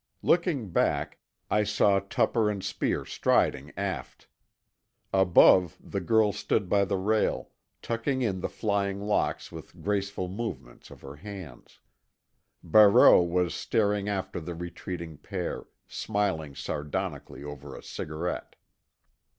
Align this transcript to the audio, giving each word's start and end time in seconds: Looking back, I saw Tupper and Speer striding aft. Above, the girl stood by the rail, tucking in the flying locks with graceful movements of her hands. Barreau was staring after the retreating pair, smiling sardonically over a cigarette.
Looking 0.23 0.71
back, 0.71 1.19
I 1.51 1.63
saw 1.63 1.99
Tupper 1.99 2.49
and 2.49 2.63
Speer 2.63 3.05
striding 3.05 3.71
aft. 3.77 4.27
Above, 5.13 5.77
the 5.79 6.01
girl 6.01 6.31
stood 6.33 6.67
by 6.67 6.85
the 6.85 6.97
rail, 6.97 7.51
tucking 7.83 8.23
in 8.23 8.39
the 8.41 8.49
flying 8.49 8.99
locks 9.01 9.51
with 9.51 9.79
graceful 9.79 10.27
movements 10.27 10.89
of 10.89 11.01
her 11.01 11.17
hands. 11.17 11.81
Barreau 12.63 13.21
was 13.21 13.53
staring 13.53 14.09
after 14.09 14.39
the 14.39 14.55
retreating 14.55 15.19
pair, 15.19 15.67
smiling 15.87 16.55
sardonically 16.55 17.43
over 17.43 17.75
a 17.75 17.83
cigarette. 17.83 18.55